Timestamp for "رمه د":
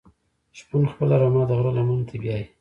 1.21-1.51